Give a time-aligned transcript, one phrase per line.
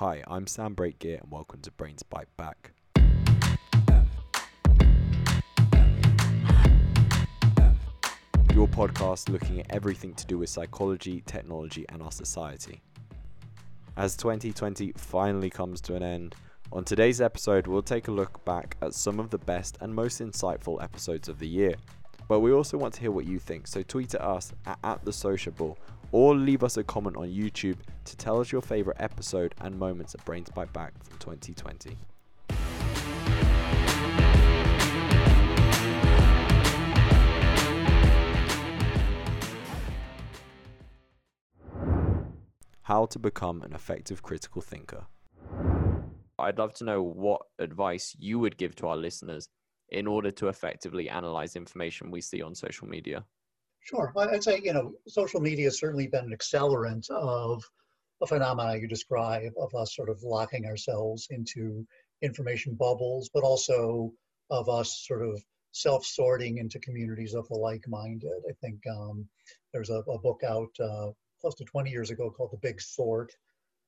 [0.00, 2.72] Hi, I'm Sam Brake Guia and welcome to Brains Byte Back.
[8.52, 12.82] Your podcast looking at everything to do with psychology, technology, and our society.
[13.96, 16.34] As 2020 finally comes to an end,
[16.72, 20.20] on today's episode, we'll take a look back at some of the best and most
[20.20, 21.74] insightful episodes of the year.
[22.28, 25.06] But we also want to hear what you think, so tweet at us at, at
[25.06, 25.78] the sociable
[26.12, 30.14] or leave us a comment on YouTube to tell us your favorite episode and moments
[30.14, 31.96] of Brains Byte Back from 2020.
[42.82, 45.06] How to become an effective critical thinker.
[46.38, 49.48] I'd love to know what advice you would give to our listeners
[49.88, 53.24] in order to effectively analyze information we see on social media.
[53.86, 54.10] Sure.
[54.16, 57.62] Well, I'd say, you know, social media has certainly been an accelerant of
[58.20, 61.86] the phenomena you describe of us sort of locking ourselves into
[62.20, 64.12] information bubbles, but also
[64.50, 68.42] of us sort of self-sorting into communities of the like-minded.
[68.48, 69.28] I think um,
[69.72, 73.30] there's a, a, book out uh, close to 20 years ago called The Big Sort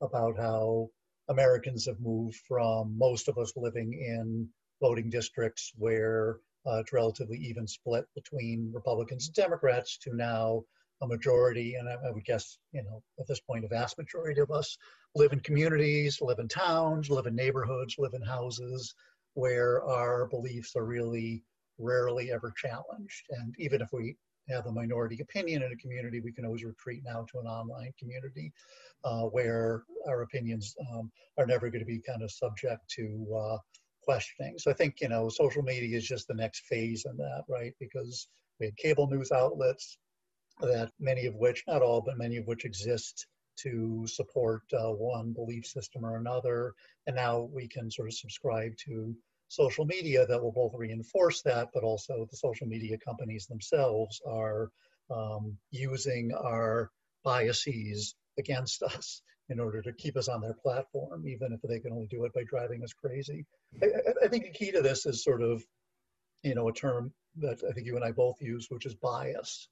[0.00, 0.90] about how
[1.28, 4.48] Americans have moved from most of us living in
[4.80, 10.62] voting districts where uh, it's relatively even split between Republicans and Democrats to now
[11.00, 14.40] a majority, and I, I, would guess, you know, at this point, a vast majority
[14.40, 14.76] of us
[15.14, 18.94] live in communities, live in towns, live in neighborhoods, live in houses
[19.34, 21.44] where our beliefs are really
[21.78, 23.24] rarely ever challenged.
[23.30, 24.16] And even if we
[24.50, 27.92] have a minority opinion in a community, we can always retreat now to an online
[27.98, 28.52] community
[29.04, 33.58] uh, where our opinions um, are never going to be kind of subject to uh,
[34.08, 34.54] questioning.
[34.56, 37.74] So I think, you know, social media is just the next phase in that, right?
[37.78, 38.26] Because
[38.58, 39.98] we had cable news outlets
[40.62, 43.26] that many of which, not all, but many of which exist
[43.58, 46.72] to support uh, one belief system or another.
[47.06, 49.14] And now we can sort of subscribe to
[49.48, 54.70] social media that will both reinforce that, but also the social media companies themselves are
[55.10, 56.90] um, using our
[57.24, 61.92] biases against us in order to keep us on their platform, even if they can
[61.92, 63.46] only do it by driving us crazy.
[63.82, 63.86] I,
[64.24, 65.64] I, think the key to this is sort of,
[66.42, 69.68] you know, a term that I think you and I both use, which is bias,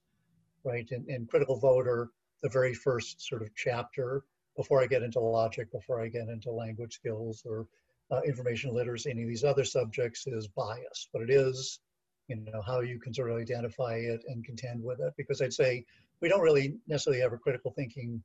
[0.63, 0.87] right?
[0.91, 2.09] In, in Critical Voter,
[2.41, 4.23] the very first sort of chapter,
[4.55, 7.67] before I get into logic, before I get into language skills or
[8.11, 11.07] uh, information literacy, any of these other subjects, is bias.
[11.11, 11.79] What it is,
[12.27, 15.13] you know, how you can sort of identify it and contend with it.
[15.17, 15.85] Because I'd say
[16.21, 18.23] we don't really necessarily have a critical thinking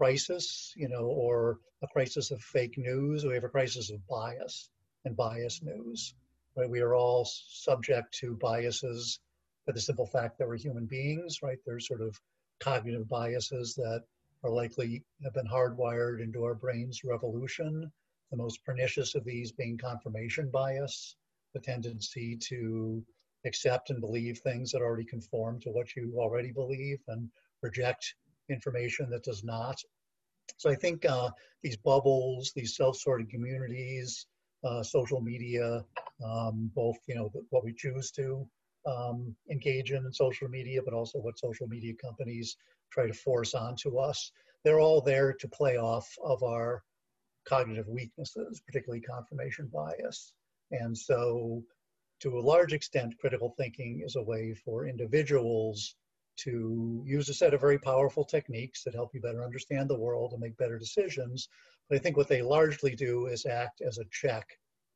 [0.00, 3.26] crisis, you know, or a crisis of fake news.
[3.26, 4.70] We have a crisis of bias
[5.04, 6.14] and bias news.
[6.56, 6.70] Right?
[6.70, 9.20] We are all subject to biases
[9.66, 11.58] for the simple fact that we're human beings, right?
[11.66, 12.18] There's sort of
[12.60, 14.04] cognitive biases that
[14.42, 17.92] are likely have been hardwired into our brains revolution.
[18.30, 21.14] The most pernicious of these being confirmation bias,
[21.52, 23.04] the tendency to
[23.44, 27.28] accept and believe things that already conform to what you already believe and
[27.60, 28.14] reject
[28.50, 29.80] information that does not.
[30.56, 31.30] So I think uh,
[31.62, 34.26] these bubbles, these self-sorting communities,
[34.64, 35.84] uh, social media,
[36.24, 38.46] um, both you know what we choose to
[38.86, 42.56] um, engage in in social media, but also what social media companies
[42.90, 44.32] try to force onto us.
[44.64, 46.82] They're all there to play off of our
[47.46, 50.32] cognitive weaknesses, particularly confirmation bias.
[50.70, 51.62] And so,
[52.20, 55.94] to a large extent, critical thinking is a way for individuals
[56.44, 60.32] to use a set of very powerful techniques that help you better understand the world
[60.32, 61.48] and make better decisions.
[61.88, 64.46] But I think what they largely do is act as a check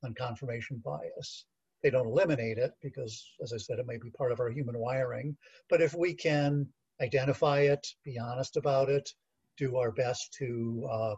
[0.02, 1.46] on confirmation bias.
[1.82, 4.78] They don't eliminate it because, as I said, it may be part of our human
[4.78, 5.36] wiring.
[5.68, 6.66] But if we can
[7.00, 9.10] identify it, be honest about it,
[9.56, 11.14] do our best to uh,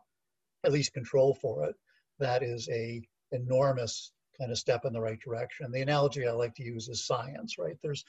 [0.64, 1.76] at least control for it,
[2.18, 5.70] that is a enormous kind of step in the right direction.
[5.70, 7.76] The analogy I like to use is science, right?
[7.82, 8.04] There's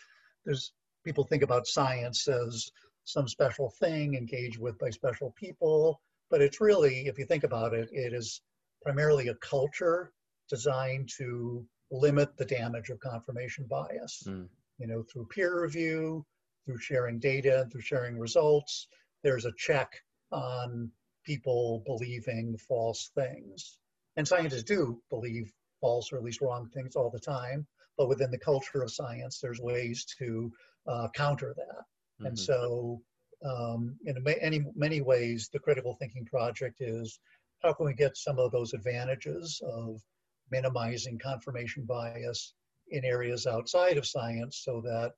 [0.46, 0.72] there's
[1.08, 2.70] people think about science as
[3.06, 7.74] some special thing engaged with by special people, but it's really, if you think about
[7.74, 8.42] it, it is
[8.84, 10.12] primarily a culture
[10.50, 14.24] designed to limit the damage of confirmation bias.
[14.28, 14.50] Mm.
[14.80, 16.26] You know, through peer review,
[16.66, 18.88] through sharing data, through sharing results,
[19.24, 19.90] there's a check
[20.34, 20.92] on
[21.26, 23.78] people believing false things.
[24.18, 27.66] And scientists do believe false or at least wrong things all the time,
[27.98, 30.52] but within the culture of science, there's ways to
[30.88, 31.84] uh, counter that.
[32.20, 32.26] Mm-hmm.
[32.28, 33.02] And so,
[33.46, 37.20] um, in many, many ways, the critical thinking project is
[37.62, 40.02] how can we get some of those advantages of
[40.50, 42.54] minimizing confirmation bias
[42.90, 45.12] in areas outside of science so that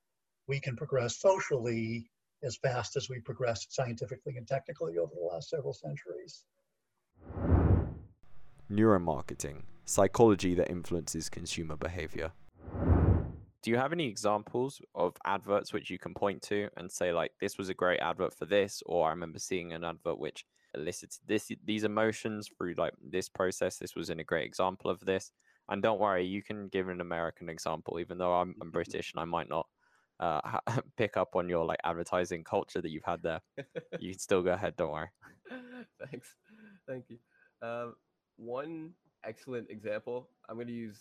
[0.48, 2.10] we can progress socially
[2.42, 6.44] as fast as we progressed scientifically and technically over the last several centuries.
[8.70, 12.32] neuromarketing, psychology that influences consumer behavior.
[13.62, 17.32] Do you have any examples of adverts which you can point to and say like
[17.40, 21.18] this was a great advert for this, or I remember seeing an advert which elicited
[21.26, 23.76] this these emotions through like this process.
[23.76, 25.32] This was in a great example of this.
[25.68, 29.20] And don't worry, you can give an American example, even though I'm, I'm British and
[29.20, 29.66] I might not
[30.18, 30.40] uh,
[30.96, 33.40] pick up on your like advertising culture that you've had there.
[34.00, 34.76] you can still go ahead.
[34.76, 35.08] Don't worry.
[36.10, 36.34] Thanks.
[36.88, 37.18] Thank you.
[37.62, 37.94] Um,
[38.36, 38.90] one
[39.24, 40.28] excellent example.
[40.48, 40.98] I'm going to use.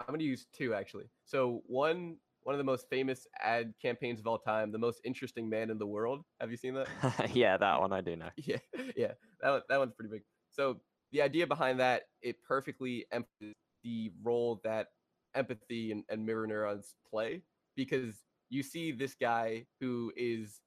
[0.00, 1.10] I'm going to use two actually.
[1.24, 5.48] So one one of the most famous ad campaigns of all time, the most interesting
[5.48, 6.24] man in the world.
[6.40, 6.88] Have you seen that?
[7.34, 8.30] yeah, that one I do know.
[8.36, 8.56] Yeah,
[8.96, 9.12] yeah,
[9.42, 10.22] that one, that one's pretty big.
[10.48, 10.80] So
[11.12, 13.54] the idea behind that, it perfectly emphasizes
[13.84, 14.88] the role that
[15.34, 17.42] empathy and, and mirror neurons play
[17.76, 18.16] because
[18.48, 20.60] you see this guy who is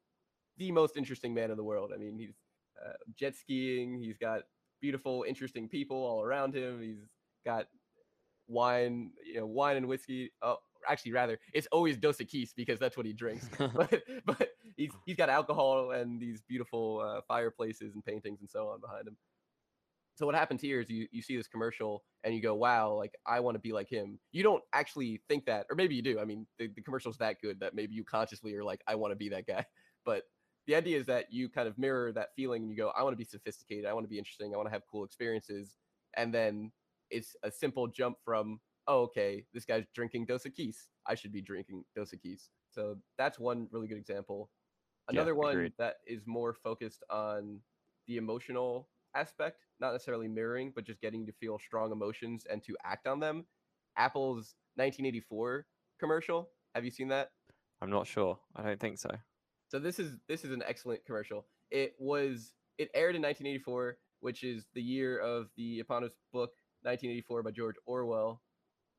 [0.57, 1.91] the most interesting man in the world.
[1.93, 2.35] I mean, he's
[2.83, 3.99] uh, jet skiing.
[3.99, 4.43] He's got
[4.81, 6.81] beautiful, interesting people all around him.
[6.81, 7.07] He's
[7.45, 7.67] got
[8.47, 10.31] wine, you know, wine and whiskey.
[10.41, 10.57] Oh,
[10.87, 13.49] actually, rather, it's always Dos Equis because that's what he drinks.
[13.57, 18.69] but but he's he's got alcohol and these beautiful uh, fireplaces and paintings and so
[18.69, 19.17] on behind him.
[20.15, 23.15] So what happens here is you you see this commercial and you go, wow, like
[23.25, 24.19] I want to be like him.
[24.31, 26.19] You don't actually think that, or maybe you do.
[26.19, 29.11] I mean, the, the commercial's that good that maybe you consciously are like, I want
[29.11, 29.65] to be that guy.
[30.05, 30.23] But
[30.67, 33.13] the idea is that you kind of mirror that feeling and you go, I want
[33.13, 35.77] to be sophisticated, I want to be interesting, I want to have cool experiences.
[36.17, 36.73] And then
[37.09, 40.75] it's a simple jump from, oh, okay, this guy's drinking Dos Equis.
[41.07, 42.49] I should be drinking Dos Equis.
[42.71, 44.49] So that's one really good example.
[45.09, 45.73] Another Yeah, one agreed.
[45.77, 47.59] that is more focused on
[48.07, 52.75] the emotional aspect, not necessarily mirroring, but just getting to feel strong emotions and to
[52.83, 53.45] act on them.
[53.97, 55.65] Apple's 1984
[55.99, 56.49] commercial.
[56.73, 57.29] Have you seen that?
[57.81, 58.39] I'm not sure.
[58.55, 59.09] I don't think so.
[59.67, 61.45] So this is this is an excellent commercial.
[61.69, 66.51] It was it aired in 1984, which is the year of the eponymous book
[66.83, 68.41] 1984 by George Orwell.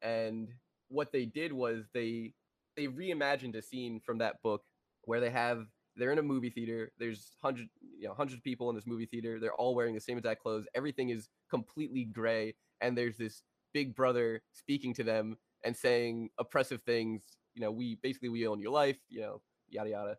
[0.02, 0.48] And
[0.88, 2.32] what they did was they
[2.76, 4.62] they reimagined a scene from that book
[5.04, 5.66] where they have
[5.96, 6.90] they're in a movie theater.
[6.98, 9.38] There's hundred you know hundreds of people in this movie theater.
[9.40, 10.66] They're all wearing the same exact clothes.
[10.74, 13.42] Everything is completely gray, and there's this
[13.72, 17.22] big brother speaking to them and saying oppressive things.
[17.54, 18.98] You know, we basically we own your life.
[19.08, 20.16] You know, yada yada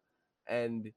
[0.47, 0.91] and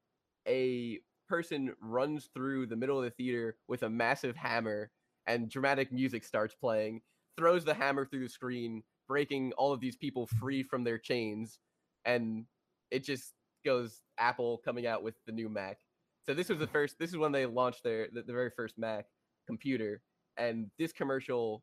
[0.46, 0.98] a
[1.28, 4.90] person runs through the middle of the theater with a massive hammer
[5.28, 7.00] and dramatic music starts playing
[7.36, 11.60] throws the hammer through the screen breaking all of these people free from their chains
[12.04, 12.44] and
[12.90, 13.34] it just
[13.64, 15.78] goes apple coming out with the new mac.
[16.26, 18.78] So this was the first this is when they launched their the, the very first
[18.78, 19.06] mac
[19.46, 20.02] computer
[20.36, 21.62] and this commercial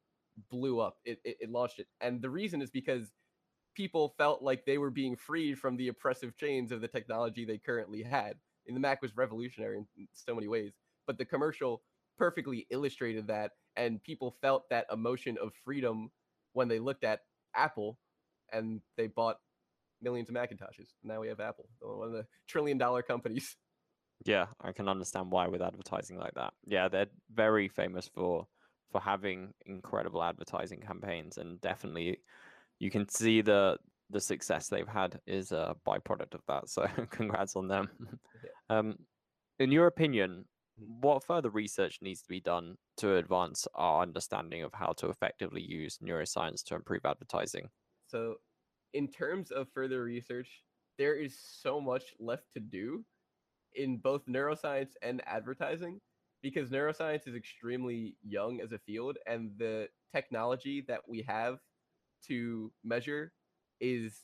[0.50, 0.97] blew up.
[1.06, 1.88] It, it, it launched it.
[2.01, 3.12] And the reason is because
[3.75, 7.57] people felt like they were being freed from the oppressive chains of the technology they
[7.57, 8.35] currently had.
[8.67, 10.73] And the Mac was revolutionary in in so many ways,
[11.07, 11.83] but the commercial
[12.17, 16.12] perfectly illustrated that, and people felt that emotion of freedom
[16.53, 17.21] when they looked at
[17.56, 17.97] Apple,
[18.51, 19.38] and they bought
[20.01, 20.94] millions of Macintoshes.
[21.03, 23.56] Now we have Apple, one of the trillion dollar companies.
[24.23, 26.53] Yeah, I can understand why with advertising like that.
[26.65, 28.47] Yeah, they're very famous for
[28.91, 32.19] for having incredible advertising campaigns, and definitely
[32.79, 33.77] you can see the
[34.09, 36.69] the success they've had is a byproduct of that.
[36.69, 37.89] So congrats on them.
[38.69, 38.95] um,
[39.59, 40.45] in your opinion,
[40.77, 45.62] what further research needs to be done to advance our understanding of how to effectively
[45.62, 47.70] use neuroscience to improve advertising?
[48.08, 48.36] So,
[48.94, 50.63] in terms of further research,
[50.98, 53.03] there is so much left to do
[53.74, 56.00] in both neuroscience and advertising
[56.41, 61.60] because neuroscience is extremely young as a field, and the technology that we have
[62.27, 63.34] to measure
[63.82, 64.24] is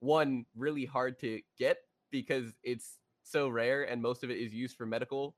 [0.00, 1.78] one really hard to get
[2.10, 5.34] because it's so rare and most of it is used for medical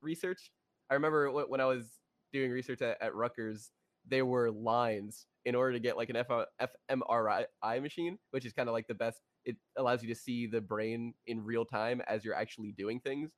[0.00, 0.50] research.
[0.90, 2.00] I remember when I was
[2.32, 3.70] doing research at, at Rutgers,
[4.06, 6.44] there were lines in order to get like an F- uh,
[6.90, 9.20] fMRI machine, which is kind of like the best.
[9.44, 13.30] It allows you to see the brain in real time as you're actually doing things.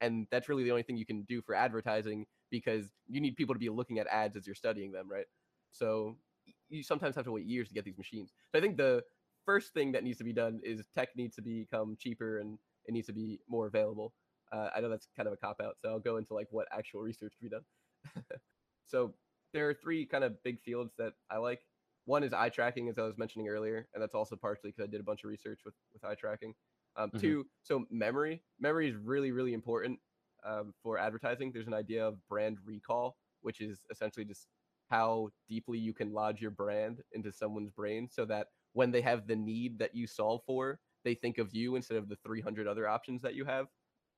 [0.00, 3.54] And that's really the only thing you can do for advertising because you need people
[3.54, 5.24] to be looking at ads as you're studying them, right?
[5.72, 6.16] So
[6.68, 8.32] you sometimes have to wait years to get these machines.
[8.52, 9.02] So I think the
[9.44, 12.92] first thing that needs to be done is tech needs to become cheaper and it
[12.92, 14.12] needs to be more available.
[14.52, 16.68] Uh, I know that's kind of a cop out, so I'll go into like what
[16.72, 17.64] actual research can be done.
[18.86, 19.16] so
[19.52, 21.66] there are three kind of big fields that I like.
[22.04, 24.86] One is eye tracking, as I was mentioning earlier, and that's also partially because I
[24.90, 26.54] did a bunch of research with with eye tracking.
[26.94, 27.36] Um, Mhm.
[27.36, 28.44] Two, so memory.
[28.58, 30.00] Memory is really really important
[30.44, 31.52] um, for advertising.
[31.52, 34.48] There's an idea of brand recall, which is essentially just
[34.88, 39.26] how deeply you can lodge your brand into someone's brain, so that when they have
[39.26, 42.86] the need that you solve for, they think of you instead of the 300 other
[42.86, 43.68] options that you have.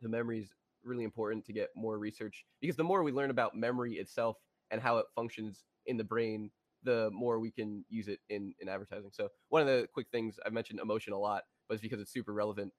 [0.02, 0.50] The memory is
[0.84, 4.36] really important to get more research because the more we learn about memory itself,
[4.70, 6.50] and how it functions in the brain,
[6.82, 9.10] the more we can use it in in advertising.
[9.12, 12.12] So one of the quick things I mentioned emotion a lot, but it's because it's
[12.12, 12.72] super relevant.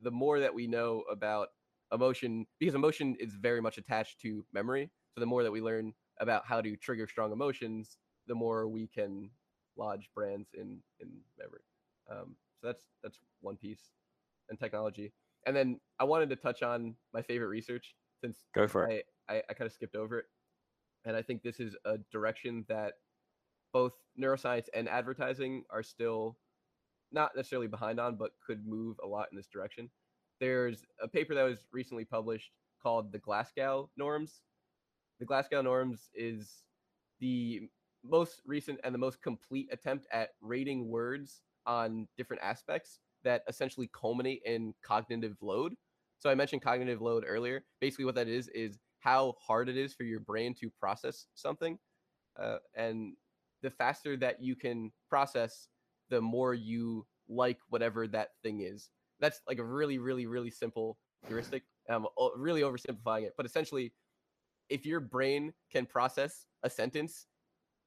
[0.00, 1.48] The more that we know about
[1.92, 4.90] emotion, because emotion is very much attached to memory.
[5.14, 8.86] So the more that we learn about how to trigger strong emotions, the more we
[8.88, 9.30] can
[9.76, 11.08] lodge brands in in
[11.38, 11.62] memory.
[12.10, 13.90] Um, so that's that's one piece,
[14.50, 15.12] and technology.
[15.48, 19.06] And then I wanted to touch on my favorite research since Go for it.
[19.30, 20.26] I, I, I kind of skipped over it.
[21.06, 22.92] And I think this is a direction that
[23.72, 26.36] both neuroscience and advertising are still
[27.12, 29.88] not necessarily behind on, but could move a lot in this direction.
[30.38, 32.50] There's a paper that was recently published
[32.82, 34.42] called the Glasgow Norms.
[35.18, 36.62] The Glasgow Norms is
[37.20, 37.70] the
[38.04, 43.90] most recent and the most complete attempt at rating words on different aspects that essentially
[43.92, 45.74] culminate in cognitive load.
[46.18, 47.64] So I mentioned cognitive load earlier.
[47.80, 51.78] Basically, what that is is how hard it is for your brain to process something,
[52.40, 53.14] uh, and
[53.62, 55.68] the faster that you can process,
[56.10, 58.90] the more you like whatever that thing is.
[59.20, 61.64] That's like a really, really, really simple heuristic.
[61.88, 62.06] I'm
[62.36, 63.92] really oversimplifying it, but essentially,
[64.68, 67.26] if your brain can process a sentence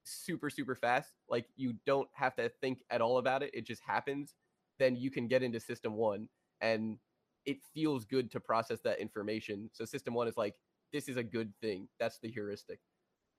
[0.03, 3.81] super, super fast, like you don't have to think at all about it, it just
[3.85, 4.33] happens,
[4.81, 6.27] then you can get into system one
[6.61, 6.97] and
[7.45, 9.69] it feels good to process that information.
[9.73, 10.55] So system one is like,
[10.93, 11.88] this is a good thing.
[12.00, 12.79] That's the heuristic.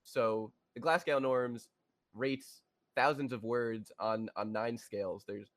[0.04, 1.68] So the Glasgow norms
[2.14, 2.62] rates
[2.96, 5.24] thousands of words on on nine scales.
[5.26, 5.50] There's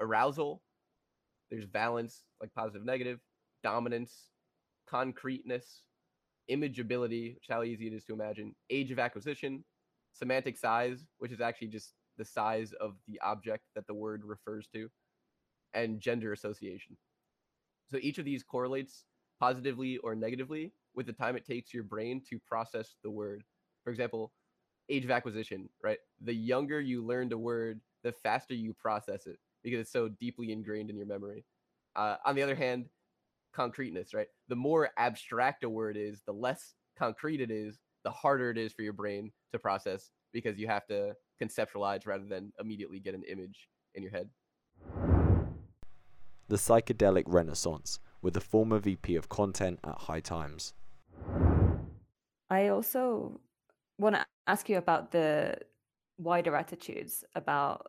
[0.00, 0.62] arousal,
[1.50, 3.20] there's valence, like positive, negative,
[3.62, 4.30] dominance,
[4.88, 5.82] concreteness,
[6.50, 9.64] imageability, which how easy it is to imagine, age of acquisition,
[10.12, 14.68] semantic size, which is actually just the size of the object that the word refers
[14.72, 14.88] to,
[15.74, 16.96] and gender association.
[17.90, 19.04] So each of these correlates
[19.38, 23.44] positively or negatively with the time it takes your brain to process the word.
[23.84, 24.32] For example,
[24.88, 25.98] age of acquisition, right?
[26.22, 30.52] The younger you learn a word, the faster you process it because it's so deeply
[30.52, 31.44] ingrained in your memory.
[31.94, 32.86] Uh, on the other hand,
[33.54, 34.28] concreteness, right?
[34.48, 38.72] The more abstract a word is, the less concrete it is, the harder it is
[38.72, 43.24] for your brain to process because you have to conceptualize rather than immediately get an
[43.24, 44.28] image in your head.
[46.48, 50.74] The Psychedelic Renaissance with the former VP of Content at High Times.
[52.48, 53.40] I also
[53.98, 55.58] want to ask you about the
[56.18, 57.88] wider attitudes about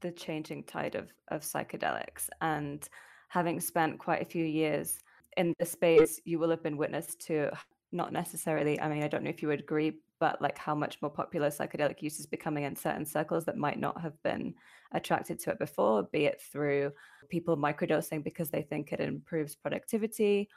[0.00, 2.28] the changing tide of, of psychedelics.
[2.40, 2.86] And
[3.28, 4.98] having spent quite a few years
[5.36, 7.52] in the space, you will have been witness to
[7.92, 11.02] not necessarily, I mean, I don't know if you would agree, but like how much
[11.02, 14.54] more popular psychedelic use is becoming in certain circles that might not have been
[14.92, 16.92] attracted to it before, be it through
[17.28, 20.48] people microdosing because they think it improves productivity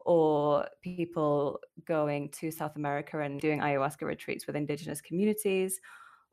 [0.00, 5.80] or people going to South America and doing ayahuasca retreats with indigenous communities,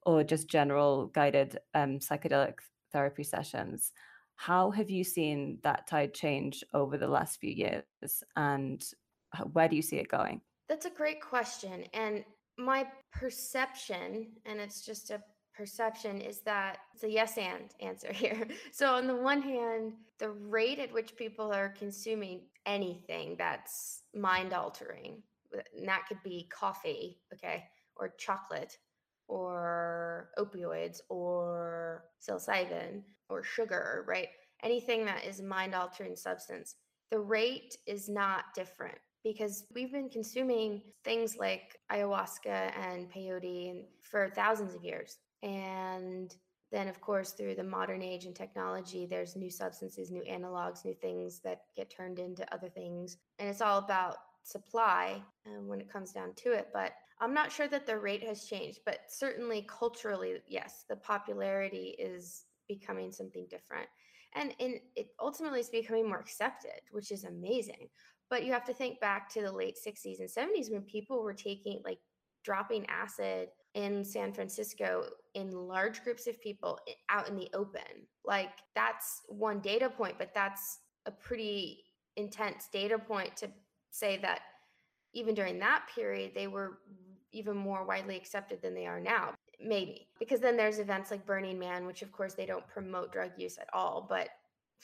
[0.02, 2.56] or just general guided um, psychedelic
[2.92, 3.94] therapy sessions.
[4.36, 7.86] How have you seen that tide change over the last few years,
[8.36, 8.84] and
[9.54, 10.42] where do you see it going?
[10.68, 11.86] That's a great question.
[11.94, 12.24] And
[12.58, 15.22] my perception, and it's just a
[15.56, 18.48] perception is that it's a yes and answer here.
[18.72, 24.54] So, on the one hand, the rate at which people are consuming anything that's mind
[24.54, 25.22] altering,
[25.56, 28.78] uh, and that could be coffee, okay, or chocolate,
[29.28, 34.30] or opioids, or psilocybin, or sugar, right?
[34.64, 36.76] Anything that is mind altering substance,
[37.12, 44.30] the rate is not different because we've been consuming things like ayahuasca and peyote for
[44.30, 46.34] thousands of years and
[46.72, 50.96] then, of course, through the modern age and technology, there's new substances, new analogs, new
[50.96, 53.18] things that get turned into other things.
[53.38, 56.70] And it's all about supply um, when it comes down to it.
[56.74, 61.96] But I'm not sure that the rate has changed, but certainly culturally, yes, the popularity
[62.00, 63.88] is becoming something different.
[64.34, 67.88] And in, it ultimately is becoming more accepted, which is amazing.
[68.30, 71.34] But you have to think back to the late 60s and 70s when people were
[71.34, 72.00] taking, like,
[72.44, 78.08] dropping acid in San Francisco in large groups of people eh, out in the open.
[78.26, 81.84] Like that's one data point, but that's a pretty
[82.16, 83.50] intense data point to
[83.90, 84.42] say that
[85.14, 86.80] even during that period, they were
[87.32, 89.34] even more widely accepted than they are now.
[89.60, 93.32] Maybe because then there's events like Burning Man, which of course they don't promote drug
[93.38, 94.30] use at all, but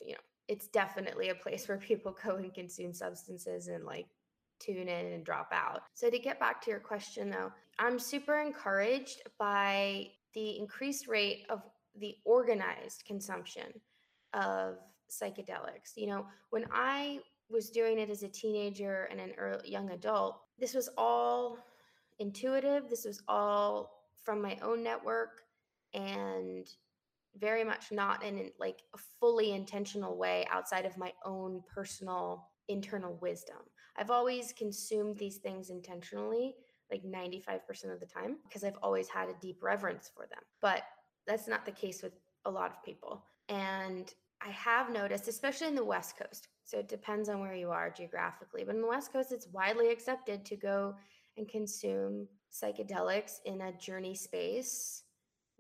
[0.02, 0.20] you know,
[0.50, 4.08] it's definitely a place where people go and consume substances and like
[4.60, 5.84] tune in and drop out.
[5.94, 11.46] So, to get back to your question though, I'm super encouraged by the increased rate
[11.50, 11.62] of
[11.96, 13.80] the organized consumption
[14.34, 14.78] of
[15.10, 15.96] psychedelics.
[15.96, 20.40] You know, when I was doing it as a teenager and an early, young adult,
[20.60, 21.58] this was all
[22.20, 22.90] intuitive.
[22.90, 25.42] This was all from my own network
[25.94, 26.68] and
[27.38, 33.18] very much not in like a fully intentional way outside of my own personal internal
[33.22, 33.58] wisdom.
[33.98, 36.56] I've always consumed these things intentionally,
[36.92, 40.40] like 95% of the time, because I've always had a deep reverence for them.
[40.62, 40.84] But
[41.28, 42.14] that's not the case with
[42.46, 43.26] a lot of people.
[43.50, 47.72] And I have noticed, especially in the West Coast, so it depends on where you
[47.72, 50.96] are geographically, but in the West Coast, it's widely accepted to go
[51.36, 55.04] and consume psychedelics in a journey space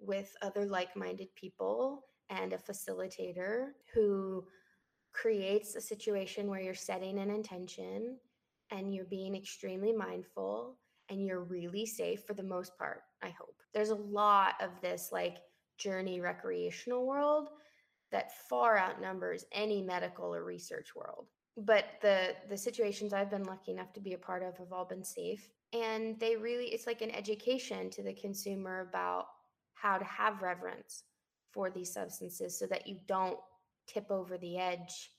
[0.01, 4.45] with other like minded people and a facilitator who
[5.13, 8.17] creates a situation where you're setting an intention
[8.71, 10.77] and you're being extremely mindful
[11.09, 13.55] and you're really safe for the most part, I hope.
[13.73, 15.37] There's a lot of this like
[15.77, 17.49] journey recreational world
[18.11, 21.27] that far outnumbers any medical or research world.
[21.57, 24.85] But the the situations I've been lucky enough to be a part of have all
[24.85, 29.25] been safe and they really it's like an education to the consumer about
[29.81, 31.03] how to have reverence
[31.51, 33.39] for these substances so that you don't
[33.87, 35.11] tip over the edge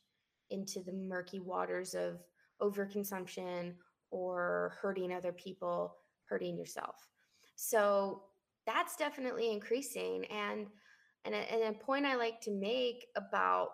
[0.50, 2.20] into the murky waters of
[2.60, 3.72] overconsumption
[4.10, 7.08] or hurting other people, hurting yourself.
[7.56, 8.22] So
[8.66, 10.24] that's definitely increasing.
[10.26, 10.66] And
[11.24, 13.68] and a, and a point I like to make about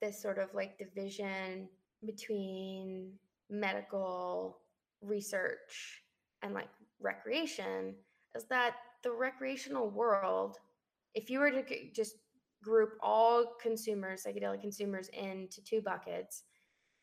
[0.00, 1.68] this sort of like division
[2.04, 3.12] between
[3.48, 4.58] medical
[5.00, 6.02] research
[6.42, 6.68] and like
[7.00, 7.94] recreation
[8.34, 10.56] is that the recreational world,
[11.14, 11.64] if you were to
[11.94, 12.14] just
[12.62, 16.44] group all consumers, psychedelic consumers, into two buckets,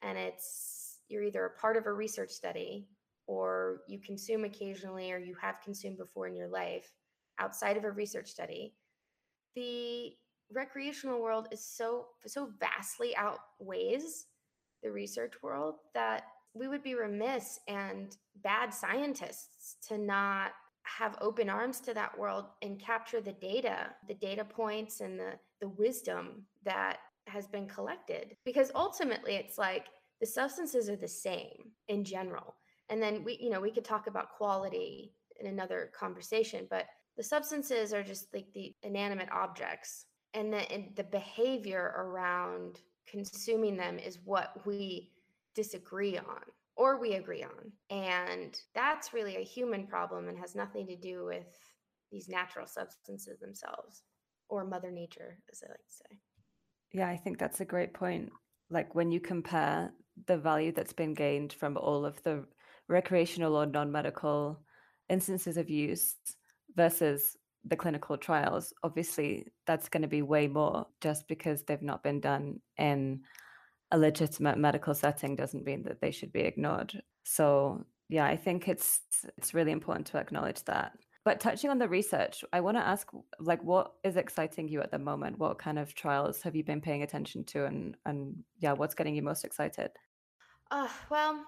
[0.02, 2.88] and it's you're either a part of a research study
[3.28, 6.92] or you consume occasionally or you have consumed before in your life
[7.40, 8.74] outside of a research study,
[9.56, 10.14] the
[10.54, 14.28] recreational world is so so vastly outweighs
[14.82, 16.24] the research world that
[16.54, 20.52] we would be remiss and bad scientists to not
[20.88, 25.34] have open arms to that world and capture the data, the data points and the,
[25.60, 28.36] the wisdom that has been collected.
[28.46, 29.88] Because ultimately, it's like
[30.20, 32.56] the substances are the same in general.
[32.90, 36.86] And then we, you know, we could talk about quality in another conversation, but
[37.18, 40.06] the substances are just like the inanimate objects.
[40.34, 45.12] And the, and the behavior around consuming them is what we
[45.56, 46.42] disagree on
[46.78, 47.72] or we agree on.
[47.90, 51.48] And that's really a human problem and has nothing to do with
[52.12, 54.04] these natural substances themselves
[54.48, 56.20] or Mother Nature, as I like to say.
[56.94, 58.30] Yeah, I think that's a great point.
[58.70, 59.92] Like when you compare
[60.28, 62.46] the value that's been gained from all of the
[62.88, 64.62] recreational or non medical
[65.10, 66.16] instances of use
[66.76, 67.36] versus
[67.66, 72.22] the clinical trials, obviously that's going to be way more just because they've not been
[72.22, 73.22] done in
[73.92, 77.02] a legitimate medical setting doesn't mean that they should be ignored.
[77.24, 79.02] So yeah, I think it's
[79.38, 80.94] it's really important to acknowledge that.
[81.24, 84.92] But touching on the research, I want to ask like what is exciting you at
[84.92, 85.40] the moment?
[85.40, 89.16] What kind of trials have you been paying attention to and and yeah, what's getting
[89.16, 89.92] you most excited?
[90.72, 91.46] Uh well,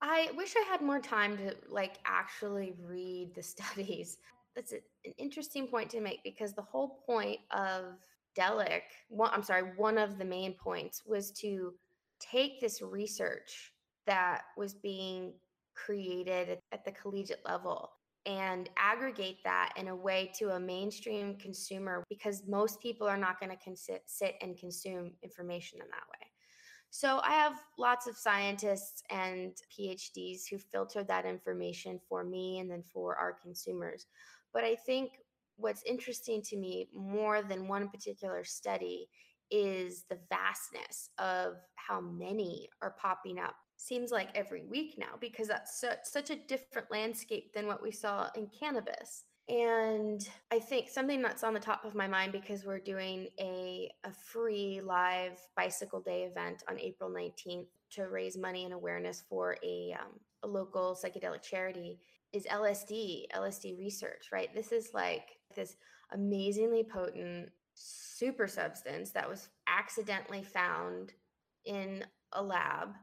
[0.00, 4.18] I wish I had more time to like actually read the studies.
[4.54, 4.80] That's an
[5.16, 7.96] interesting point to make because the whole point of
[8.38, 8.82] Delic,
[9.24, 11.74] I'm sorry, one of the main points was to
[12.20, 13.72] take this research
[14.06, 15.34] that was being
[15.74, 17.90] created at the collegiate level
[18.24, 23.40] and aggregate that in a way to a mainstream consumer because most people are not
[23.40, 26.26] going to sit and consume information in that way.
[26.90, 32.70] So I have lots of scientists and PhDs who filter that information for me and
[32.70, 34.06] then for our consumers.
[34.52, 35.12] But I think
[35.56, 39.08] what's interesting to me more than one particular study
[39.50, 43.54] is the vastness of how many are popping up.
[43.76, 47.90] Seems like every week now because that's su- such a different landscape than what we
[47.90, 49.24] saw in cannabis.
[49.48, 53.90] And I think something that's on the top of my mind because we're doing a,
[54.04, 59.56] a free live bicycle day event on April 19th to raise money and awareness for
[59.62, 60.12] a, um,
[60.44, 61.98] a local psychedelic charity
[62.32, 64.48] is LSD, LSD research, right?
[64.54, 65.76] This is like this
[66.12, 71.12] amazingly potent super substance that was accidentally found
[71.64, 72.94] in a lab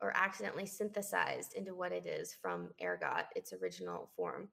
[0.00, 4.48] or accidentally synthesized into what it is from ergot, its original form,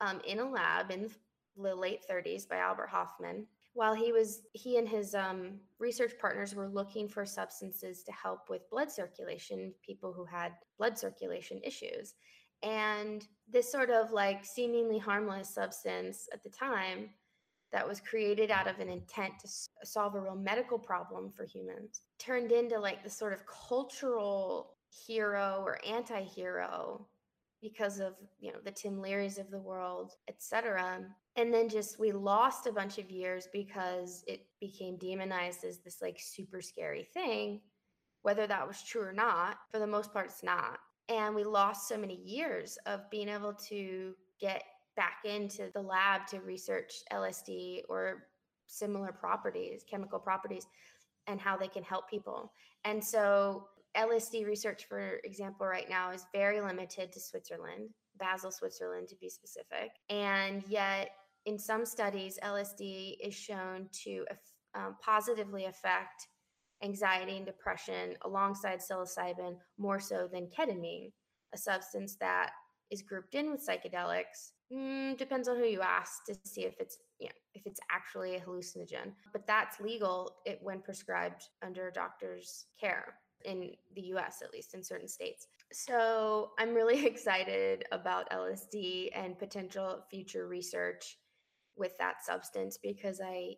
[0.00, 1.10] um, in a lab in
[1.56, 3.46] the late 30s by Albert Hofmann.
[3.72, 8.48] While he was, he and his um, research partners were looking for substances to help
[8.48, 12.14] with blood circulation, people who had blood circulation issues.
[12.64, 17.10] And this sort of like seemingly harmless substance at the time
[17.72, 19.48] that was created out of an intent to
[19.86, 25.60] solve a real medical problem for humans turned into like the sort of cultural hero
[25.64, 27.06] or anti hero
[27.60, 31.04] because of you know the Tim Learys of the world, etc.
[31.36, 36.00] And then just we lost a bunch of years because it became demonized as this
[36.00, 37.60] like super scary thing,
[38.22, 39.58] whether that was true or not.
[39.72, 40.78] For the most part, it's not.
[41.08, 44.62] And we lost so many years of being able to get
[44.96, 48.28] back into the lab to research LSD or
[48.66, 50.66] similar properties, chemical properties,
[51.26, 52.52] and how they can help people.
[52.84, 59.08] And so LSD research, for example, right now is very limited to Switzerland, Basel, Switzerland
[59.08, 59.90] to be specific.
[60.10, 61.10] And yet,
[61.46, 64.24] in some studies, LSD is shown to
[64.74, 66.28] um, positively affect
[66.82, 71.12] anxiety and depression alongside psilocybin more so than ketamine,
[71.54, 72.50] a substance that
[72.90, 74.52] is grouped in with psychedelics.
[74.72, 78.36] Mm, depends on who you ask to see if it's you know, if it's actually
[78.36, 79.12] a hallucinogen.
[79.32, 84.74] But that's legal it, when prescribed under a doctor's care in the US, at least
[84.74, 85.46] in certain states.
[85.72, 91.18] So I'm really excited about LSD and potential future research
[91.76, 93.54] with that substance because I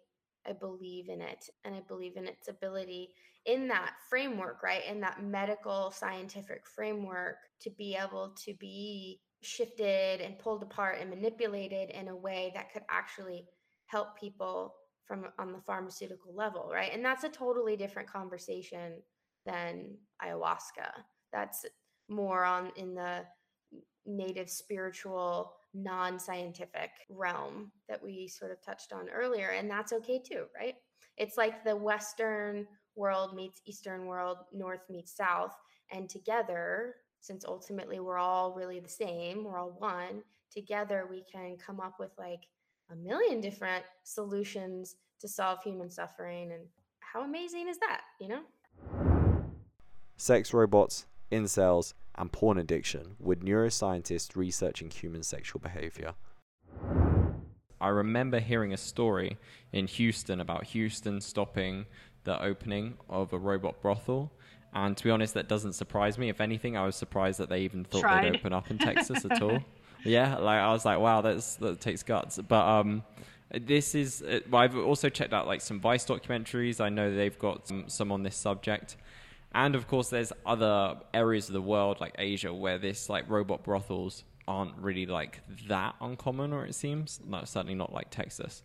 [0.48, 3.10] I believe in it and I believe in its ability
[3.44, 4.82] in that framework, right?
[4.88, 11.10] In that medical scientific framework to be able to be shifted and pulled apart and
[11.10, 13.46] manipulated in a way that could actually
[13.86, 14.74] help people
[15.06, 16.92] from on the pharmaceutical level, right?
[16.92, 19.02] And that's a totally different conversation
[19.44, 20.90] than ayahuasca.
[21.32, 21.64] That's
[22.08, 23.24] more on in the
[24.04, 30.44] native spiritual non-scientific realm that we sort of touched on earlier and that's okay too
[30.58, 30.74] right?
[31.16, 35.54] It's like the western world meets eastern world north meets south
[35.92, 41.56] and together since ultimately we're all really the same we're all one together we can
[41.58, 42.40] come up with like
[42.90, 46.62] a million different solutions to solve human suffering and
[47.00, 48.40] how amazing is that you know?
[50.18, 56.14] Sex robots, incels, and porn addiction with neuroscientists researching human sexual behavior.
[57.80, 59.36] I remember hearing a story
[59.72, 61.86] in Houston about Houston stopping
[62.24, 64.32] the opening of a robot brothel.
[64.72, 66.28] And to be honest, that doesn't surprise me.
[66.28, 68.24] If anything, I was surprised that they even thought Tried.
[68.24, 69.60] they'd open up in Texas at all.
[70.04, 72.38] Yeah, like I was like, wow, that's that takes guts.
[72.38, 73.02] But um,
[73.52, 74.22] this is.
[74.22, 76.80] Uh, I've also checked out like some Vice documentaries.
[76.80, 78.96] I know they've got some, some on this subject.
[79.54, 83.64] And of course, there's other areas of the world like Asia where this like robot
[83.64, 87.20] brothels aren't really like that uncommon, or it seems.
[87.26, 88.62] No, certainly not like Texas.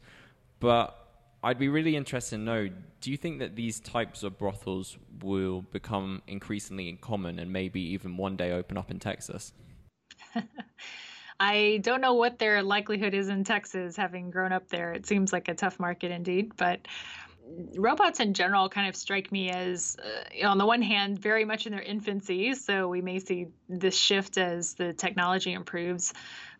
[0.60, 0.96] But
[1.44, 5.62] I'd be really interested to know do you think that these types of brothels will
[5.62, 9.54] become increasingly common and maybe even one day open up in Texas?
[11.39, 14.94] I don't know what their likelihood is in Texas, having grown up there.
[14.94, 16.52] It seems like a tough market indeed.
[16.56, 16.88] But
[17.75, 21.19] robots in general kind of strike me as, uh, you know, on the one hand,
[21.19, 22.53] very much in their infancy.
[22.55, 26.13] So we may see this shift as the technology improves,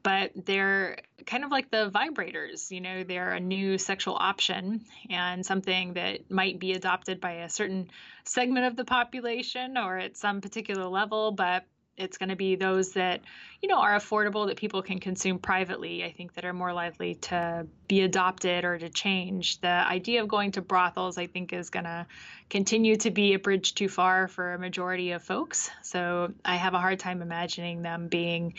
[0.04, 2.72] but they're kind of like the vibrators.
[2.72, 7.50] You know, they're a new sexual option and something that might be adopted by a
[7.50, 7.90] certain
[8.24, 11.66] segment of the population or at some particular level, but
[12.02, 13.22] it's going to be those that
[13.62, 17.16] you know are affordable that people can consume privately i think that are more likely
[17.16, 19.60] to be adopted or to change.
[19.60, 22.06] The idea of going to brothels i think is going to
[22.50, 25.70] continue to be a bridge too far for a majority of folks.
[25.82, 28.56] So i have a hard time imagining them being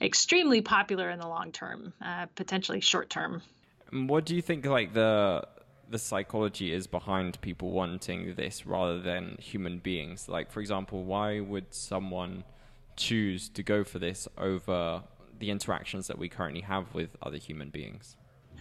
[0.00, 3.42] extremely popular in the long term uh, potentially short term.
[3.90, 5.44] What do you think like the
[5.90, 10.28] the psychology is behind people wanting this rather than human beings.
[10.28, 12.44] Like, for example, why would someone
[12.98, 15.02] choose to go for this over
[15.38, 18.16] the interactions that we currently have with other human beings?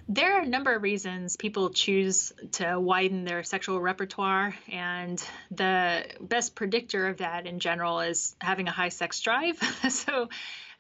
[0.10, 5.22] There are a number of reasons people choose to widen their sexual repertoire, and
[5.52, 9.58] the best predictor of that in general is having a high sex drive.
[9.90, 10.30] so,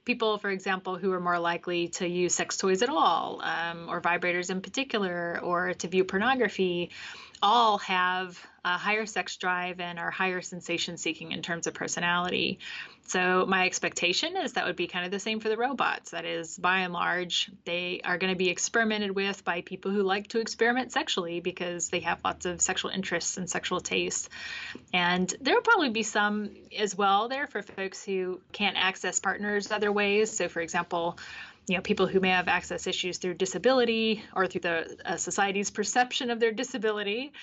[0.06, 4.00] people, for example, who are more likely to use sex toys at all, um, or
[4.00, 6.92] vibrators in particular, or to view pornography,
[7.42, 12.60] all have a higher sex drive and are higher sensation seeking in terms of personality.
[13.08, 16.12] So my expectation is that would be kind of the same for the robots.
[16.12, 20.04] That is, by and large, they are going to be experimented with by people who
[20.04, 24.28] like to experiment sexually because they have lots of sexual interests and sexual tastes.
[24.94, 29.72] And there will probably be some as well there for folks who can't access partners
[29.72, 30.36] other ways.
[30.36, 31.18] So, for example,
[31.68, 35.70] you know people who may have access issues through disability or through the uh, society's
[35.70, 37.34] perception of their disability.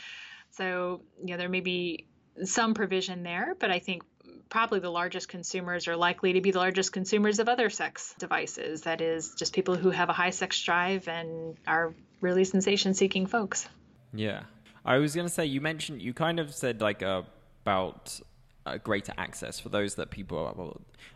[0.50, 2.06] So you know there may be
[2.42, 4.02] some provision there, but I think
[4.48, 8.82] probably the largest consumers are likely to be the largest consumers of other sex devices.
[8.82, 13.26] That is, just people who have a high sex drive and are really sensation seeking
[13.26, 13.68] folks.
[14.12, 14.42] Yeah.
[14.84, 18.20] I was going to say, you mentioned, you kind of said like about
[18.66, 20.54] uh, greater access for those that people are.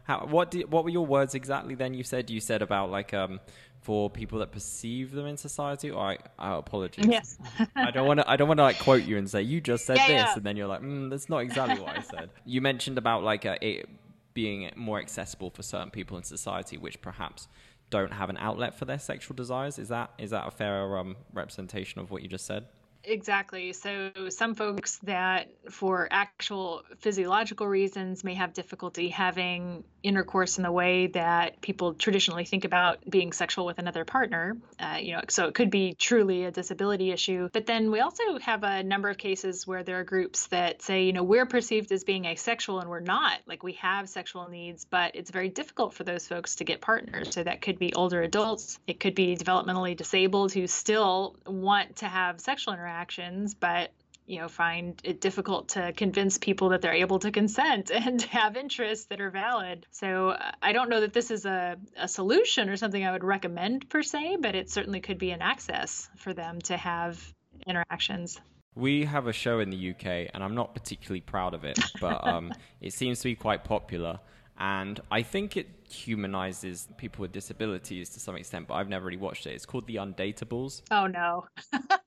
[0.04, 1.74] How, what did, what were your words exactly?
[1.74, 3.40] Then you said you said about like um,
[3.80, 5.90] for people that perceive them in society.
[5.90, 7.06] Or I, I apologize.
[7.08, 7.38] Yes.
[7.76, 8.30] I don't want to.
[8.30, 10.34] I don't want to like quote you and say you just said Yeah, this, yeah.
[10.34, 12.30] and then you're like, mm, that's not exactly what I said.
[12.44, 13.88] You mentioned about like uh, it
[14.34, 17.48] being more accessible for certain people in society, which perhaps
[17.90, 19.78] don't have an outlet for their sexual desires.
[19.78, 22.66] Is that is that a fair um, representation of what you just said?
[23.04, 23.72] Exactly.
[23.72, 30.72] So, some folks that, for actual physiological reasons, may have difficulty having intercourse in the
[30.72, 34.56] way that people traditionally think about being sexual with another partner.
[34.78, 37.48] Uh, you know, so it could be truly a disability issue.
[37.52, 41.04] But then we also have a number of cases where there are groups that say,
[41.04, 43.38] you know, we're perceived as being asexual and we're not.
[43.46, 47.34] Like we have sexual needs, but it's very difficult for those folks to get partners.
[47.34, 52.06] So that could be older adults, it could be developmentally disabled who still want to
[52.06, 53.92] have sexual interactions, but
[54.28, 58.56] you know find it difficult to convince people that they're able to consent and have
[58.56, 62.68] interests that are valid so uh, i don't know that this is a, a solution
[62.68, 66.32] or something i would recommend per se but it certainly could be an access for
[66.34, 67.34] them to have
[67.66, 68.40] interactions
[68.74, 72.24] We have a show in the UK, and I'm not particularly proud of it, but
[72.24, 74.20] um, it seems to be quite popular.
[74.56, 79.16] And I think it humanizes people with disabilities to some extent, but I've never really
[79.16, 79.54] watched it.
[79.54, 80.82] It's called The Undateables.
[80.92, 81.46] oh no